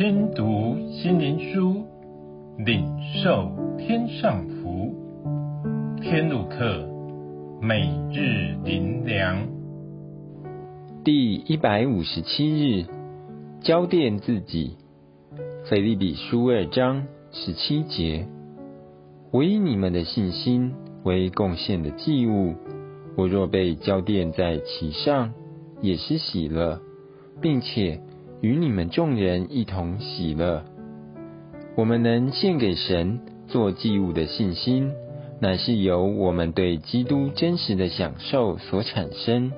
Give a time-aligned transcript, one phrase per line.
[0.00, 1.84] 听读心灵书，
[2.56, 2.86] 领
[3.22, 4.94] 受天上福。
[6.00, 6.88] 天路客，
[7.60, 9.46] 每日灵粮，
[11.04, 12.86] 第一百五十七日，
[13.60, 14.78] 浇奠自己。
[15.68, 18.26] 腓立比书二章十七节：
[19.30, 20.72] 我以你们的信心
[21.04, 22.54] 为贡献的祭物，
[23.18, 25.34] 我若被浇奠在其上，
[25.82, 26.80] 也是喜乐，
[27.42, 28.00] 并且
[28.40, 30.64] 与你们众人一同喜乐。
[31.76, 34.92] 我们能献给神做祭物的信心，
[35.40, 39.52] 乃是由我们对基督真实的享受所产生。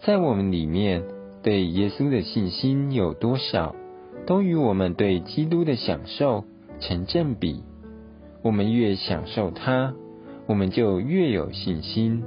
[0.00, 1.04] 在我们里面
[1.42, 3.74] 对耶稣的信心有多少，
[4.26, 6.44] 都与我们对基督的享受
[6.80, 7.62] 成正比。
[8.42, 9.94] 我们越享受他，
[10.46, 12.24] 我们就越有信心。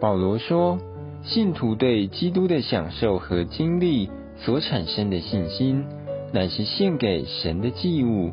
[0.00, 0.78] 保罗说，
[1.22, 4.10] 信徒对基督的享受和经历
[4.44, 5.84] 所产生的信心，
[6.32, 8.32] 乃是献给神的祭物，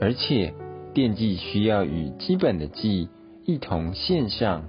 [0.00, 0.52] 而且
[0.92, 3.08] 奠祭需要与基本的祭
[3.44, 4.64] 一同献上。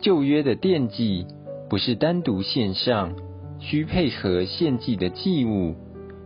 [0.00, 1.26] 旧约的奠祭
[1.70, 3.14] 不是单独献上，
[3.60, 5.74] 需配合献祭的祭物，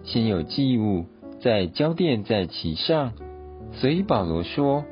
[0.05, 1.05] 先有祭物，
[1.41, 3.13] 再浇奠在其上。
[3.73, 4.85] 所以保罗说，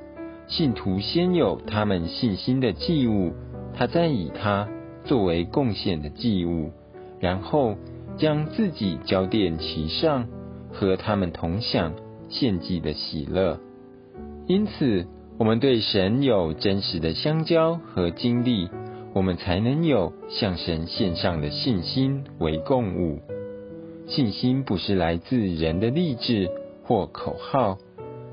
[0.46, 3.32] 信徒先有他们信心的祭物，
[3.74, 4.68] 他再以他。
[5.04, 6.70] 作为贡献的祭物，
[7.18, 7.76] 然后
[8.18, 10.26] 将自己交奠其上，
[10.72, 11.94] 和他们同享
[12.28, 13.58] 献祭的喜乐。
[14.46, 15.06] 因此，
[15.38, 18.68] 我们对神有真实的相交和经历，
[19.14, 23.20] 我们才能有向神献上的信心为共物。
[24.06, 26.50] 信心不是来自人的励志
[26.82, 27.78] 或口号，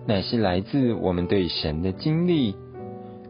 [0.08, 2.56] 乃是来自我们对神的经历。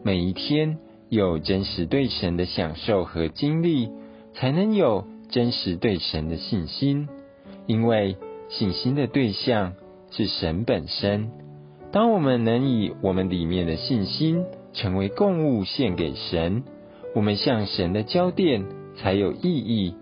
[0.02, 0.78] 每一天。
[1.08, 3.88] 有真实对神的享受和经历，
[4.34, 7.08] 才能有真实对神的信心。
[7.66, 8.16] 因为
[8.48, 9.74] 信心的对象
[10.10, 11.30] 是神本身。
[11.92, 16.62] 当我们能以我们里面的信心成为供物献给神，
[17.14, 19.94] 我们向神的交奠才有意义。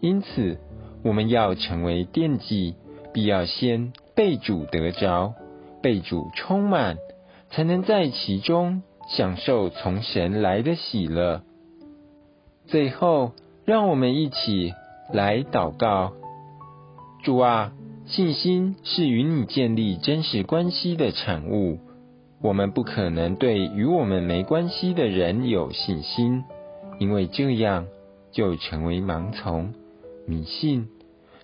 [0.00, 0.58] 因此，
[1.04, 2.74] 我们要成为奠祭，
[3.12, 5.34] 必要先被主得着，
[5.82, 6.96] 被主充满，
[7.50, 8.82] 才能在其中。
[9.08, 11.42] 享受从神来的喜乐。
[12.66, 13.32] 最后，
[13.64, 14.72] 让我们一起
[15.10, 16.12] 来祷告：
[17.22, 17.72] 主啊，
[18.06, 21.78] 信心是与你建立真实关系的产物。
[22.42, 26.44] 我们不可能对与我们没关系的人有信心，
[26.98, 27.86] 因为这样
[28.32, 29.72] 就成为盲从、
[30.26, 30.88] 迷信。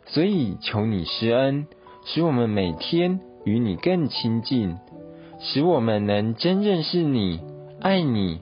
[0.06, 1.66] 所以，求你施恩，
[2.04, 4.76] 使我们每天与你更亲近。
[5.40, 7.40] 使我们能真认识你、
[7.80, 8.40] 爱你，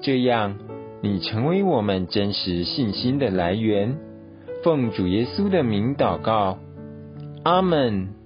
[0.00, 0.56] 这样
[1.02, 3.98] 你成为我们真实信心的来源。
[4.62, 6.58] 奉主耶稣的名祷告，
[7.44, 8.19] 阿门。